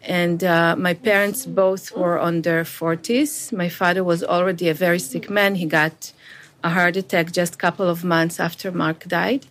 And 0.02 0.44
uh, 0.44 0.76
my 0.76 0.94
parents 0.94 1.46
both 1.46 1.96
were 1.96 2.18
on 2.18 2.42
their 2.42 2.62
40s. 2.62 3.52
My 3.52 3.70
father 3.70 4.04
was 4.04 4.22
already 4.22 4.68
a 4.68 4.74
very 4.74 4.98
sick 4.98 5.30
man. 5.30 5.54
He 5.56 5.66
got 5.66 6.12
a 6.62 6.68
heart 6.68 6.96
attack 6.96 7.32
just 7.32 7.54
a 7.54 7.58
couple 7.58 7.88
of 7.88 8.04
months 8.04 8.38
after 8.38 8.70
Mark 8.70 9.04
died. 9.08 9.46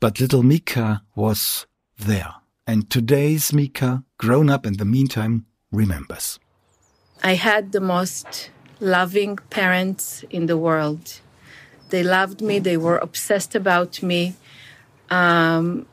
But 0.00 0.18
little 0.18 0.42
Mika 0.42 1.02
was 1.14 1.66
there. 1.98 2.34
And 2.66 2.88
today's 2.88 3.52
Mika, 3.52 4.04
grown 4.18 4.48
up 4.48 4.64
in 4.64 4.78
the 4.78 4.84
meantime, 4.84 5.46
remembers. 5.70 6.38
I 7.22 7.34
had 7.34 7.72
the 7.72 7.80
most 7.80 8.50
loving 8.80 9.36
parents 9.50 10.24
in 10.30 10.46
the 10.46 10.56
world. 10.56 11.20
They 11.90 12.02
loved 12.02 12.40
me, 12.40 12.58
they 12.58 12.76
were 12.76 12.98
obsessed 12.98 13.54
about 13.54 14.02
me. 14.02 14.34
Um, 15.10 15.86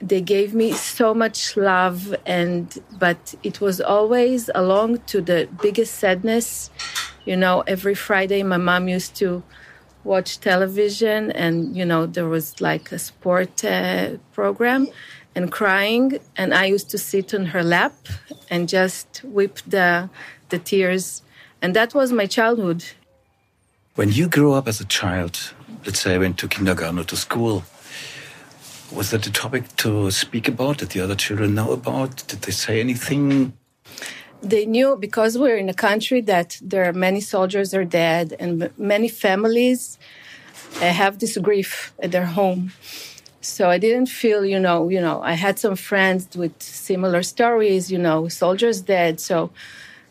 they 0.00 0.20
gave 0.20 0.54
me 0.54 0.72
so 0.72 1.12
much 1.12 1.56
love 1.56 2.14
and 2.24 2.78
but 2.98 3.34
it 3.42 3.60
was 3.60 3.80
always 3.80 4.48
along 4.54 4.98
to 5.06 5.20
the 5.20 5.48
biggest 5.60 5.94
sadness. 5.94 6.70
You 7.24 7.36
know 7.36 7.62
every 7.66 7.94
friday 7.94 8.42
my 8.42 8.56
mom 8.56 8.88
used 8.88 9.16
to 9.16 9.42
watch 10.04 10.40
television 10.40 11.32
and 11.32 11.76
you 11.76 11.84
know 11.84 12.06
there 12.06 12.28
was 12.28 12.60
like 12.60 12.92
a 12.92 12.98
sport 12.98 13.64
uh, 13.64 14.16
program 14.32 14.88
and 15.34 15.50
crying. 15.50 16.18
And 16.36 16.54
i 16.54 16.64
used 16.66 16.90
to 16.90 16.98
sit 16.98 17.34
on 17.34 17.46
her 17.46 17.62
lap 17.62 17.94
and 18.50 18.68
just 18.68 19.22
weep 19.24 19.58
the 19.66 20.08
the 20.48 20.58
tears. 20.58 21.22
And 21.60 21.74
that 21.74 21.92
was 21.92 22.12
my 22.12 22.26
childhood 22.26 22.84
when 23.98 24.12
you 24.12 24.28
grew 24.28 24.52
up 24.52 24.68
as 24.68 24.80
a 24.80 24.84
child 24.84 25.52
let's 25.84 25.98
say 25.98 26.14
I 26.14 26.18
went 26.18 26.38
to 26.38 26.46
kindergarten 26.46 27.00
or 27.00 27.04
to 27.04 27.16
school 27.16 27.64
was 28.92 29.10
that 29.10 29.26
a 29.26 29.32
topic 29.32 29.64
to 29.78 30.12
speak 30.12 30.46
about 30.46 30.78
did 30.78 30.90
the 30.90 31.00
other 31.00 31.16
children 31.16 31.54
know 31.54 31.72
about? 31.72 32.24
Did 32.28 32.42
they 32.42 32.52
say 32.52 32.80
anything? 32.80 33.52
They 34.40 34.64
knew 34.66 34.96
because 34.96 35.36
we're 35.36 35.56
in 35.56 35.68
a 35.68 35.74
country 35.74 36.20
that 36.22 36.58
there 36.62 36.84
are 36.88 36.92
many 36.92 37.20
soldiers 37.20 37.74
are 37.74 37.84
dead 37.84 38.36
and 38.38 38.70
many 38.78 39.08
families 39.08 39.98
uh, 40.76 40.92
have 41.00 41.18
this 41.18 41.36
grief 41.36 41.92
at 41.98 42.12
their 42.12 42.26
home. 42.26 42.72
So 43.40 43.68
i 43.68 43.78
didn't 43.78 44.10
feel 44.22 44.44
you 44.44 44.60
know 44.60 44.88
you 44.88 45.00
know 45.00 45.20
i 45.22 45.32
had 45.32 45.58
some 45.58 45.76
friends 45.76 46.36
with 46.36 46.54
similar 46.62 47.22
stories 47.22 47.90
you 47.90 47.98
know 47.98 48.28
soldiers 48.28 48.80
dead. 48.80 49.18
So 49.18 49.50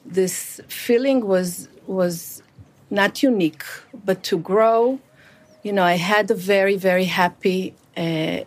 this 0.06 0.60
feeling 0.68 1.26
was 1.26 1.70
was 1.88 2.44
not 2.90 3.24
unique 3.24 3.64
but 4.06 4.24
to 4.24 4.38
grow 4.38 5.00
you 5.68 5.74
know, 5.74 5.84
I 5.84 5.98
had 5.98 6.32
a 6.32 6.36
very, 6.36 6.78
very 6.78 7.04
happy 7.06 7.74
uh, 7.98 8.42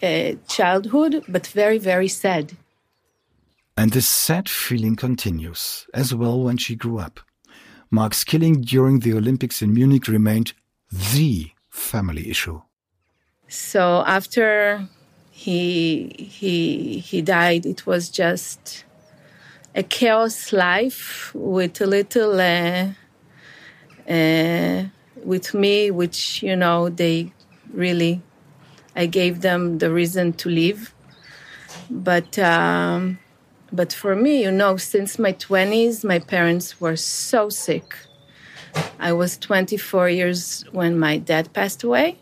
uh, 0.00 0.32
childhood, 0.46 1.24
but 1.28 1.48
very, 1.48 1.78
very 1.78 2.06
sad. 2.06 2.56
And 3.76 3.90
this 3.90 4.08
sad 4.08 4.48
feeling 4.48 4.94
continues 4.94 5.86
as 5.92 6.14
well 6.14 6.40
when 6.40 6.58
she 6.58 6.76
grew 6.76 6.98
up. 6.98 7.18
Mark's 7.90 8.22
killing 8.22 8.60
during 8.60 9.00
the 9.00 9.14
Olympics 9.14 9.62
in 9.62 9.74
Munich 9.74 10.06
remained 10.06 10.52
the 10.92 11.50
family 11.70 12.30
issue. 12.30 12.62
So 13.48 14.04
after 14.06 14.88
he 15.32 16.14
he 16.38 16.98
he 16.98 17.20
died, 17.20 17.66
it 17.66 17.84
was 17.84 18.10
just 18.10 18.84
a 19.74 19.82
chaos 19.82 20.52
life 20.52 21.32
with 21.34 21.80
a 21.80 21.86
little 21.86 22.40
uh, 22.40 22.92
uh, 24.08 24.84
with 25.22 25.54
me, 25.54 25.90
which 25.90 26.42
you 26.42 26.56
know 26.56 26.88
they 26.88 27.32
really 27.72 28.22
I 28.96 29.06
gave 29.06 29.40
them 29.40 29.78
the 29.78 29.90
reason 29.90 30.32
to 30.34 30.48
live, 30.48 30.94
but. 31.90 32.38
Um, 32.38 33.18
but 33.72 33.92
for 33.92 34.14
me, 34.14 34.42
you 34.44 34.52
know, 34.52 34.76
since 34.76 35.18
my 35.18 35.32
20s, 35.32 36.04
my 36.04 36.20
parents 36.20 36.80
were 36.80 36.94
so 36.94 37.48
sick. 37.48 37.96
I 39.00 39.12
was 39.12 39.36
24 39.36 40.08
years 40.10 40.64
when 40.70 40.96
my 40.96 41.18
dad 41.18 41.52
passed 41.52 41.82
away. 41.82 42.18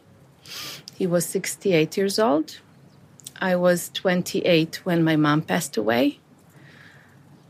He 0.95 1.07
was 1.07 1.27
68 1.27 1.97
years 1.97 2.19
old. 2.19 2.59
I 3.41 3.57
was 3.57 3.91
28 3.91 4.81
when 4.85 5.03
my 5.03 5.17
mom 5.17 5.43
passed 5.43 5.77
away. 5.77 6.21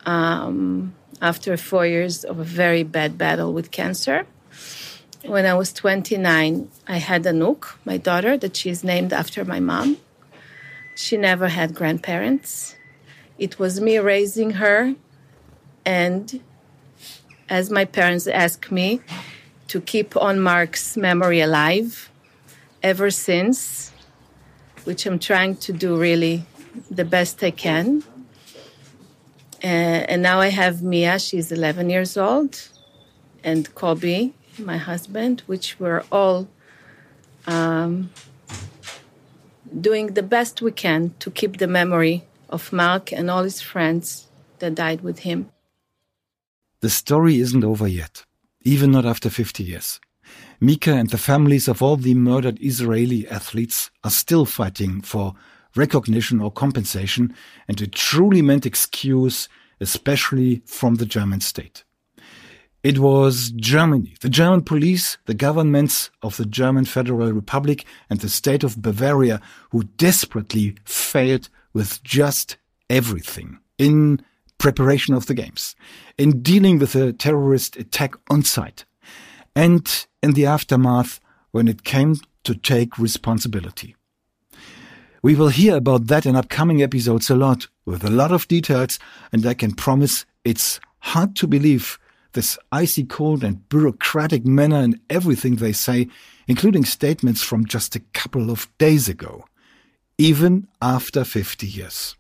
Um, 0.04 0.94
after 1.22 1.56
four 1.56 1.86
years 1.86 2.24
of 2.24 2.40
a 2.40 2.44
very 2.44 2.82
bad 2.82 3.16
battle 3.16 3.52
with 3.52 3.70
cancer. 3.70 4.26
When 5.24 5.46
I 5.46 5.54
was 5.54 5.72
29, 5.72 6.68
I 6.88 6.96
had 6.96 7.22
Anouk, 7.22 7.76
my 7.84 7.96
daughter, 7.96 8.36
that 8.36 8.56
she's 8.56 8.82
named 8.82 9.12
after 9.12 9.44
my 9.44 9.60
mom. 9.60 9.98
She 10.96 11.16
never 11.16 11.46
had 11.46 11.74
grandparents. 11.74 12.74
It 13.38 13.60
was 13.60 13.80
me 13.80 13.98
raising 13.98 14.50
her, 14.62 14.96
and 15.86 16.42
as 17.48 17.70
my 17.70 17.84
parents 17.84 18.26
asked 18.26 18.72
me 18.72 19.00
to 19.68 19.80
keep 19.80 20.16
on 20.16 20.40
Mark's 20.40 20.96
memory 20.96 21.40
alive 21.40 22.10
ever 22.82 23.10
since, 23.10 23.92
which 24.84 25.06
I'm 25.06 25.20
trying 25.20 25.56
to 25.56 25.72
do 25.72 25.96
really 25.96 26.44
the 26.90 27.04
best 27.04 27.42
I 27.44 27.52
can. 27.52 28.02
Uh, 29.62 29.66
and 30.10 30.22
now 30.22 30.40
I 30.40 30.48
have 30.48 30.82
Mia, 30.82 31.18
she's 31.18 31.52
11 31.52 31.88
years 31.88 32.16
old, 32.16 32.68
and 33.44 33.72
Kobe, 33.74 34.32
my 34.58 34.76
husband, 34.76 35.42
which 35.46 35.78
we're 35.78 36.02
all 36.10 36.48
um, 37.46 38.10
doing 39.80 40.14
the 40.14 40.22
best 40.22 40.62
we 40.62 40.72
can 40.72 41.14
to 41.20 41.30
keep 41.30 41.58
the 41.58 41.68
memory 41.68 42.24
of 42.48 42.72
Mark 42.72 43.12
and 43.12 43.30
all 43.30 43.44
his 43.44 43.60
friends 43.60 44.26
that 44.58 44.74
died 44.74 45.02
with 45.02 45.20
him. 45.20 45.50
The 46.80 46.90
story 46.90 47.38
isn't 47.38 47.64
over 47.64 47.86
yet, 47.86 48.24
even 48.62 48.90
not 48.90 49.06
after 49.06 49.30
50 49.30 49.62
years. 49.62 50.00
Mika 50.60 50.92
and 50.92 51.10
the 51.10 51.18
families 51.18 51.68
of 51.68 51.82
all 51.82 51.96
the 51.96 52.14
murdered 52.14 52.58
Israeli 52.60 53.28
athletes 53.28 53.90
are 54.02 54.10
still 54.10 54.44
fighting 54.44 55.00
for 55.02 55.34
recognition 55.76 56.40
or 56.40 56.50
compensation 56.50 57.34
and 57.68 57.80
a 57.80 57.86
truly 57.86 58.42
meant 58.42 58.66
excuse, 58.66 59.48
especially 59.80 60.62
from 60.66 60.96
the 60.96 61.06
German 61.06 61.40
state. 61.40 61.84
It 62.82 62.98
was 62.98 63.52
Germany, 63.52 64.14
the 64.22 64.28
German 64.28 64.62
police, 64.62 65.16
the 65.26 65.34
governments 65.34 66.10
of 66.20 66.36
the 66.36 66.44
German 66.44 66.84
Federal 66.84 67.32
Republic 67.32 67.84
and 68.10 68.18
the 68.18 68.28
state 68.28 68.64
of 68.64 68.82
Bavaria 68.82 69.40
who 69.70 69.84
desperately 69.84 70.76
failed 70.84 71.48
with 71.72 72.02
just 72.02 72.56
everything 72.90 73.58
in 73.78 74.20
preparation 74.58 75.14
of 75.14 75.26
the 75.26 75.34
games, 75.34 75.76
in 76.18 76.42
dealing 76.42 76.78
with 76.78 76.94
a 76.94 77.12
terrorist 77.12 77.76
attack 77.76 78.14
on 78.28 78.42
site, 78.42 78.84
and 79.54 80.06
in 80.22 80.32
the 80.32 80.46
aftermath 80.46 81.20
when 81.52 81.68
it 81.68 81.84
came 81.84 82.16
to 82.44 82.54
take 82.54 82.98
responsibility. 82.98 83.94
We 85.22 85.34
will 85.34 85.48
hear 85.48 85.76
about 85.76 86.08
that 86.08 86.26
in 86.26 86.36
upcoming 86.36 86.82
episodes 86.82 87.30
a 87.30 87.36
lot, 87.36 87.68
with 87.86 88.04
a 88.04 88.10
lot 88.10 88.32
of 88.32 88.48
details, 88.48 88.98
and 89.32 89.46
I 89.46 89.54
can 89.54 89.72
promise 89.72 90.26
it's 90.44 90.80
hard 90.98 91.36
to 91.36 91.46
believe 91.46 91.98
this 92.32 92.58
icy 92.72 93.04
cold 93.04 93.44
and 93.44 93.68
bureaucratic 93.68 94.44
manner 94.44 94.80
in 94.80 95.00
everything 95.08 95.56
they 95.56 95.72
say, 95.72 96.08
including 96.48 96.84
statements 96.84 97.42
from 97.42 97.66
just 97.66 97.94
a 97.94 98.00
couple 98.12 98.50
of 98.50 98.66
days 98.78 99.08
ago 99.08 99.44
even 100.18 100.68
after 100.80 101.24
50 101.24 101.66
years. 101.66 102.16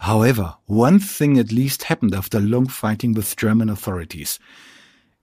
However, 0.00 0.56
one 0.66 0.98
thing 0.98 1.38
at 1.38 1.50
least 1.50 1.84
happened 1.84 2.14
after 2.14 2.38
long 2.38 2.66
fighting 2.66 3.14
with 3.14 3.36
German 3.36 3.70
authorities. 3.70 4.38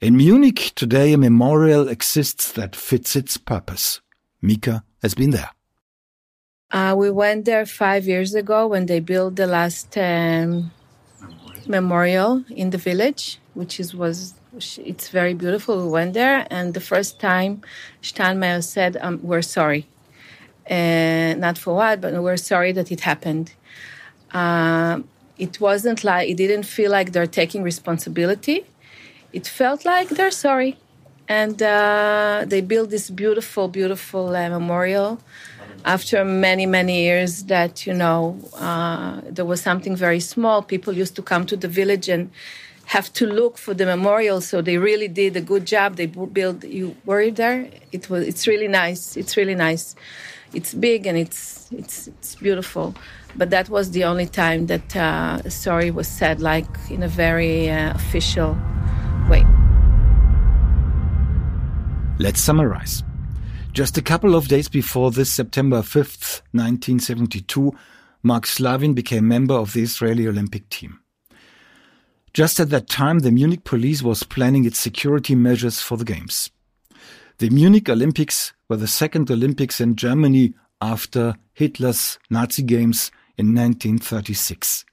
In 0.01 0.17
Munich 0.17 0.71
today 0.75 1.13
a 1.13 1.17
memorial 1.17 1.87
exists 1.87 2.51
that 2.53 2.75
fits 2.75 3.15
its 3.15 3.37
purpose. 3.37 4.01
Mika 4.41 4.83
has 5.03 5.13
been 5.13 5.29
there. 5.29 5.51
Uh, 6.71 6.95
we 6.97 7.11
went 7.11 7.45
there 7.45 7.65
five 7.65 8.07
years 8.07 8.33
ago 8.33 8.67
when 8.67 8.87
they 8.87 8.99
built 8.99 9.35
the 9.35 9.45
last 9.45 9.95
um, 9.97 10.71
memorial 11.67 12.43
in 12.49 12.71
the 12.71 12.77
village, 12.77 13.39
which 13.53 13.79
is 13.79 13.93
was 13.95 14.33
it's 14.77 15.09
very 15.09 15.33
beautiful. 15.33 15.83
We 15.85 15.89
went 15.89 16.13
there, 16.13 16.47
and 16.49 16.73
the 16.73 16.79
first 16.81 17.19
time 17.19 17.61
Steinmeier 18.01 18.63
said, 18.63 18.97
um, 19.01 19.19
"We're 19.23 19.41
sorry." 19.43 19.87
and 20.65 21.41
not 21.41 21.57
for 21.57 21.75
what, 21.75 21.99
but 22.01 22.13
we're 22.23 22.37
sorry 22.37 22.71
that 22.71 22.91
it 22.91 23.01
happened. 23.01 23.53
Uh, 24.33 25.01
it 25.37 25.59
wasn't 25.59 26.03
like 26.03 26.29
it 26.29 26.35
didn't 26.37 26.63
feel 26.63 26.91
like 26.91 27.11
they're 27.11 27.27
taking 27.27 27.63
responsibility. 27.63 28.65
It 29.33 29.47
felt 29.47 29.83
like 29.85 30.09
they're 30.09 30.31
sorry, 30.31 30.77
and 31.27 31.61
uh, 31.61 32.45
they 32.47 32.61
built 32.61 32.89
this 32.91 33.09
beautiful, 33.09 33.67
beautiful 33.67 34.35
uh, 34.35 34.49
memorial 34.49 35.19
after 35.85 36.23
many, 36.25 36.65
many 36.65 37.03
years. 37.03 37.43
That 37.43 37.85
you 37.85 37.93
know 37.93 38.37
uh, 38.55 39.21
there 39.29 39.45
was 39.45 39.61
something 39.61 39.95
very 39.95 40.19
small. 40.19 40.61
People 40.61 40.93
used 40.93 41.15
to 41.15 41.21
come 41.21 41.45
to 41.45 41.57
the 41.57 41.67
village 41.67 42.09
and 42.09 42.31
have 42.85 43.11
to 43.13 43.25
look 43.25 43.57
for 43.57 43.73
the 43.73 43.85
memorial. 43.85 44.41
So 44.41 44.61
they 44.61 44.77
really 44.77 45.07
did 45.07 45.35
a 45.37 45.41
good 45.41 45.65
job. 45.65 45.95
They 45.95 46.07
built. 46.07 46.63
You 46.63 46.95
were 47.05 47.29
there. 47.31 47.69
It 47.91 48.09
was. 48.09 48.27
It's 48.27 48.47
really 48.47 48.67
nice. 48.67 49.17
It's 49.17 49.37
really 49.37 49.55
nice 49.55 49.95
it's 50.53 50.73
big 50.73 51.05
and 51.05 51.17
it's 51.17 51.71
it's 51.71 52.07
it's 52.07 52.35
beautiful. 52.35 52.95
But 53.35 53.49
that 53.49 53.69
was 53.69 53.91
the 53.91 54.03
only 54.03 54.27
time 54.27 54.67
that 54.67 54.95
uh, 54.95 55.41
a 55.43 55.49
story 55.49 55.89
was 55.89 56.07
said 56.07 56.39
like 56.39 56.67
in 56.89 57.01
a 57.01 57.07
very 57.07 57.69
uh, 57.69 57.93
official 57.95 58.55
way. 59.29 59.43
Let's 62.19 62.39
summarize. 62.39 63.03
Just 63.73 63.97
a 63.97 64.03
couple 64.03 64.35
of 64.35 64.49
days 64.49 64.69
before 64.69 65.09
this 65.09 65.33
September 65.33 65.81
5th, 65.81 66.43
1972, 66.51 67.73
Mark 68.21 68.45
Slavin 68.45 68.93
became 68.93 69.27
member 69.27 69.55
of 69.55 69.73
the 69.73 69.81
Israeli 69.81 70.27
Olympic 70.27 70.69
team. 70.69 70.99
Just 72.33 72.59
at 72.59 72.69
that 72.69 72.87
time, 72.87 73.19
the 73.19 73.31
Munich 73.31 73.63
police 73.63 74.03
was 74.03 74.21
planning 74.21 74.65
its 74.65 74.77
security 74.77 75.33
measures 75.33 75.81
for 75.81 75.97
the 75.97 76.05
Games. 76.05 76.51
The 77.39 77.49
Munich 77.49 77.89
Olympics 77.89 78.53
were 78.69 78.77
the 78.77 78.85
second 78.85 79.31
Olympics 79.31 79.81
in 79.81 79.95
Germany 79.95 80.53
after 80.79 81.35
Hitler's 81.53 82.19
Nazi 82.29 82.61
Games 82.61 83.09
in 83.39 83.55
1936. 83.55 84.85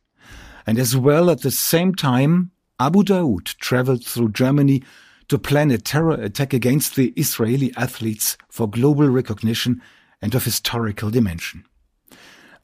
And 0.66 0.78
as 0.78 0.96
well 0.96 1.28
at 1.28 1.42
the 1.42 1.50
same 1.50 1.94
time, 1.94 2.50
Abu 2.78 3.02
Daoud 3.02 3.44
traveled 3.58 4.06
through 4.06 4.30
Germany 4.30 4.82
to 5.30 5.38
plan 5.38 5.70
a 5.70 5.78
terror 5.78 6.14
attack 6.14 6.52
against 6.52 6.96
the 6.96 7.12
Israeli 7.16 7.72
athletes 7.76 8.36
for 8.48 8.68
global 8.68 9.08
recognition 9.08 9.80
and 10.20 10.34
of 10.34 10.44
historical 10.44 11.08
dimension. 11.08 11.64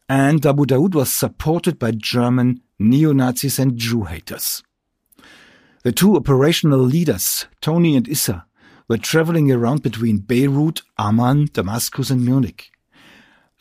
And 0.09 0.44
Abu 0.44 0.66
Daoud 0.66 0.96
was 0.96 1.12
supported 1.12 1.79
by 1.79 1.92
German 1.92 2.61
neo-Nazis 2.81 3.61
and 3.61 3.76
Jew 3.76 4.02
haters. 4.02 4.64
The 5.85 5.92
two 5.92 6.16
operational 6.16 6.81
leaders, 6.81 7.46
Tony 7.61 7.96
and 7.96 8.09
Issa, 8.09 8.44
were 8.88 8.98
traveling 8.98 9.52
around 9.52 9.85
between 9.85 10.18
Beirut, 10.18 10.83
Amman, 10.98 11.50
Damascus, 11.52 12.11
and 12.11 12.24
Munich. 12.24 12.72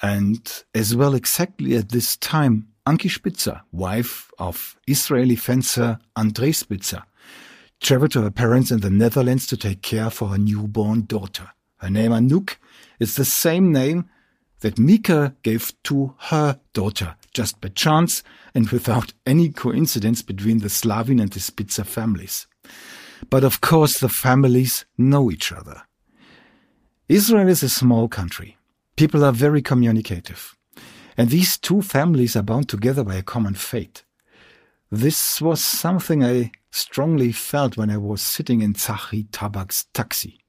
And 0.01 0.63
as 0.73 0.95
well, 0.95 1.13
exactly 1.13 1.75
at 1.75 1.89
this 1.89 2.17
time, 2.17 2.69
Ankie 2.87 3.09
Spitzer, 3.09 3.61
wife 3.71 4.31
of 4.39 4.75
Israeli 4.87 5.35
fencer 5.35 5.99
Andrei 6.15 6.51
Spitzer, 6.51 7.03
traveled 7.81 8.11
to 8.11 8.21
her 8.21 8.31
parents 8.31 8.71
in 8.71 8.79
the 8.79 8.89
Netherlands 8.89 9.47
to 9.47 9.57
take 9.57 9.81
care 9.81 10.09
for 10.09 10.29
her 10.29 10.37
newborn 10.37 11.05
daughter. 11.05 11.49
Her 11.77 11.89
name 11.89 12.11
Anouk 12.11 12.55
is 12.99 13.15
the 13.15 13.25
same 13.25 13.71
name 13.71 14.09
that 14.61 14.79
Mika 14.79 15.35
gave 15.43 15.73
to 15.83 16.15
her 16.17 16.59
daughter, 16.73 17.15
just 17.33 17.61
by 17.61 17.67
chance 17.69 18.23
and 18.53 18.69
without 18.69 19.13
any 19.25 19.49
coincidence 19.49 20.21
between 20.21 20.59
the 20.59 20.69
Slavin 20.69 21.19
and 21.19 21.31
the 21.31 21.39
Spitzer 21.39 21.83
families. 21.83 22.47
But 23.29 23.43
of 23.43 23.61
course, 23.61 23.99
the 23.99 24.09
families 24.09 24.85
know 24.97 25.29
each 25.29 25.51
other. 25.51 25.83
Israel 27.07 27.47
is 27.47 27.61
a 27.61 27.69
small 27.69 28.07
country. 28.07 28.57
People 28.95 29.23
are 29.23 29.31
very 29.31 29.61
communicative. 29.61 30.55
And 31.17 31.29
these 31.29 31.57
two 31.57 31.81
families 31.81 32.35
are 32.35 32.41
bound 32.41 32.67
together 32.69 33.03
by 33.03 33.15
a 33.15 33.23
common 33.23 33.53
fate. 33.53 34.03
This 34.91 35.41
was 35.41 35.63
something 35.63 36.23
I 36.23 36.51
strongly 36.75 37.31
felt 37.31 37.77
when 37.77 37.89
I 37.89 37.97
was 37.97 38.21
sitting 38.21 38.61
in 38.61 38.73
Tzachi 38.73 39.29
Tabak's 39.29 39.85
taxi. 39.93 40.39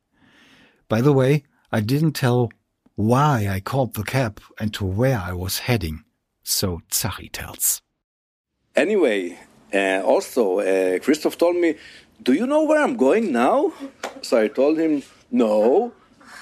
By 0.88 1.00
the 1.00 1.12
way, 1.12 1.44
I 1.70 1.80
didn't 1.80 2.12
tell 2.12 2.50
why 2.96 3.48
I 3.48 3.60
called 3.60 3.94
the 3.94 4.02
cab 4.02 4.40
and 4.58 4.74
to 4.74 4.84
where 4.84 5.18
I 5.18 5.32
was 5.32 5.60
heading. 5.60 6.02
So 6.42 6.82
Tzachi 6.90 7.30
tells. 7.30 7.80
Anyway, 8.74 9.38
uh, 9.72 10.02
also, 10.04 10.60
uh, 10.60 10.98
Christoph 10.98 11.38
told 11.38 11.56
me, 11.56 11.76
Do 12.22 12.32
you 12.32 12.46
know 12.46 12.64
where 12.64 12.82
I'm 12.82 12.96
going 12.96 13.32
now? 13.32 13.72
So 14.22 14.40
I 14.40 14.48
told 14.48 14.78
him, 14.78 15.02
No, 15.30 15.92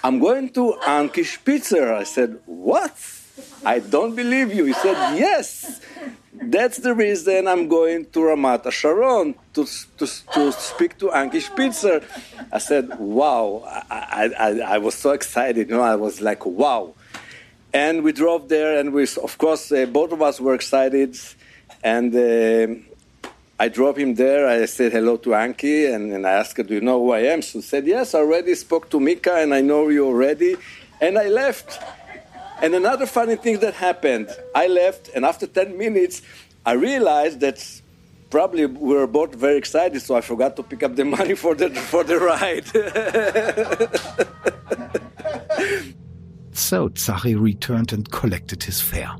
I'm 0.02 0.18
going 0.18 0.50
to 0.50 0.74
Ankie 0.86 1.24
Spitzer. 1.24 1.92
I 1.92 2.04
said, 2.04 2.38
What? 2.46 2.96
I 3.64 3.80
don't 3.80 4.14
believe 4.14 4.54
you. 4.54 4.64
He 4.64 4.72
said, 4.74 5.16
Yes. 5.18 5.80
That's 6.34 6.78
the 6.78 6.94
reason 6.94 7.46
I'm 7.46 7.68
going 7.68 8.06
to 8.06 8.18
Ramat 8.18 8.70
Sharon 8.72 9.36
to, 9.54 9.64
to, 9.98 10.06
to 10.32 10.52
speak 10.52 10.98
to 10.98 11.12
Ankie 11.12 11.40
Spitzer. 11.40 12.02
I 12.52 12.58
said, 12.58 12.98
Wow. 12.98 13.62
I, 13.88 14.30
I, 14.38 14.48
I 14.74 14.78
was 14.78 14.96
so 14.96 15.10
excited. 15.12 15.68
You 15.68 15.76
know, 15.76 15.82
I 15.82 15.94
was 15.94 16.20
like, 16.20 16.44
Wow. 16.44 16.94
And 17.72 18.02
we 18.02 18.12
drove 18.12 18.48
there, 18.48 18.78
and 18.78 18.92
we, 18.92 19.02
of 19.02 19.38
course, 19.38 19.70
uh, 19.72 19.86
both 19.86 20.12
of 20.12 20.22
us 20.22 20.40
were 20.40 20.54
excited. 20.54 21.16
And 21.82 22.14
uh, 22.14 22.74
I 23.58 23.68
drove 23.68 23.96
him 23.96 24.14
there. 24.14 24.48
I 24.48 24.64
said 24.66 24.92
hello 24.92 25.16
to 25.18 25.34
Ankie, 25.34 25.86
and, 25.86 26.12
and 26.12 26.26
I 26.26 26.32
asked 26.32 26.56
her, 26.56 26.64
Do 26.64 26.74
you 26.74 26.80
know 26.80 27.00
who 27.00 27.12
I 27.12 27.20
am? 27.20 27.42
She 27.42 27.60
said, 27.60 27.86
Yes, 27.86 28.14
I 28.14 28.18
already 28.18 28.56
spoke 28.56 28.90
to 28.90 28.98
Mika, 28.98 29.36
and 29.36 29.54
I 29.54 29.60
know 29.60 29.88
you 29.88 30.06
already. 30.06 30.56
And 31.00 31.16
I 31.16 31.28
left. 31.28 31.80
And 32.64 32.74
another 32.74 33.04
funny 33.04 33.36
thing 33.36 33.58
that 33.58 33.74
happened 33.74 34.30
I 34.54 34.68
left, 34.68 35.10
and 35.14 35.26
after 35.26 35.46
10 35.46 35.76
minutes, 35.76 36.22
I 36.64 36.72
realized 36.72 37.40
that 37.40 37.82
probably 38.30 38.64
we 38.64 38.94
were 38.94 39.06
both 39.06 39.34
very 39.34 39.58
excited, 39.58 40.00
so 40.00 40.16
I 40.16 40.22
forgot 40.22 40.56
to 40.56 40.62
pick 40.62 40.82
up 40.82 40.96
the 40.96 41.04
money 41.16 41.34
for 41.34 41.54
the, 41.54 41.68
for 41.68 42.04
the 42.04 42.18
ride. 42.18 42.66
so 46.52 46.88
Tzachi 46.88 47.38
returned 47.38 47.92
and 47.92 48.10
collected 48.10 48.62
his 48.62 48.80
fare. 48.80 49.14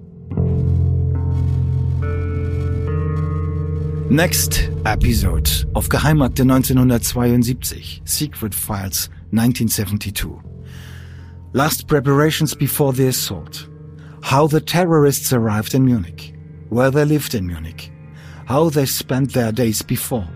Next 4.09 4.71
episode 4.87 5.51
of 5.75 5.91
Geheimakte 5.91 6.47
1972, 6.47 8.01
Secret 8.07 8.55
Files 8.55 9.11
1972. 9.33 10.54
Last 11.55 11.87
preparations 11.87 12.53
before 12.53 12.93
the 12.93 13.07
assault. 13.07 13.69
How 14.25 14.49
the 14.49 14.61
terrorists 14.61 15.33
arrived 15.33 15.73
in 15.73 15.85
Munich. 15.85 16.35
Where 16.69 16.91
they 16.91 17.05
lived 17.05 17.37
in 17.37 17.47
Munich. 17.47 17.93
How 18.47 18.71
they 18.71 18.87
spent 18.87 19.33
their 19.33 19.53
days 19.53 19.81
before. 19.81 20.29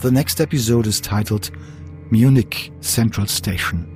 The 0.00 0.10
next 0.10 0.38
episode 0.38 0.86
is 0.86 1.00
titled 1.00 1.50
Munich 2.10 2.70
Central 2.80 3.26
Station. 3.28 3.86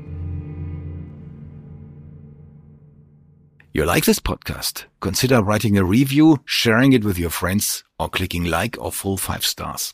You 3.75 3.85
like 3.85 4.07
this 4.07 4.19
podcast? 4.19 4.87
Consider 5.01 5.43
writing 5.43 5.77
a 5.77 5.85
review, 5.85 6.41
sharing 6.47 6.95
it 6.95 7.05
with 7.05 7.19
your 7.19 7.29
friends, 7.29 7.85
or 7.99 8.09
clicking 8.09 8.45
like 8.45 8.79
or 8.81 8.91
full 8.93 9.19
five 9.19 9.45
stars. 9.45 9.93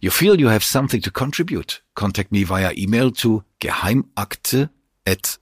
You 0.00 0.10
feel 0.10 0.38
you 0.38 0.46
have 0.48 0.62
something 0.62 1.00
to 1.00 1.10
contribute? 1.10 1.82
Contact 1.96 2.30
me 2.30 2.44
via 2.44 2.72
email 2.76 3.10
to 3.10 3.42
geheimakte 3.60 4.70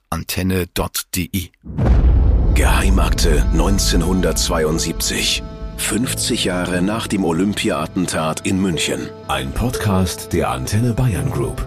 antenne.de. 0.09 1.51
Geheimakte 2.55 3.43
1972. 3.53 5.43
50 5.77 6.45
Jahre 6.45 6.83
nach 6.83 7.07
dem 7.07 7.25
Olympia-Attentat 7.25 8.47
in 8.47 8.61
München. 8.61 9.09
Ein 9.29 9.53
Podcast 9.53 10.33
der 10.33 10.51
Antenne 10.51 10.95
Bayern 10.95 11.31
Group. 11.31 11.67